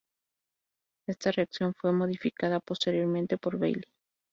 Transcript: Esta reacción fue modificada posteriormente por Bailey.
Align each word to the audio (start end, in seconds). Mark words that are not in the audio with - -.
Esta 1.07 1.31
reacción 1.31 1.75
fue 1.75 1.91
modificada 1.93 2.59
posteriormente 2.59 3.37
por 3.37 3.59
Bailey. 3.59 3.83